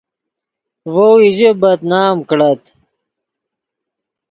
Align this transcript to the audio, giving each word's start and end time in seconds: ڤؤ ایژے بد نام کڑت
ڤؤ 0.93 1.09
ایژے 1.23 1.49
بد 1.61 1.79
نام 1.91 2.17
کڑت 2.29 2.61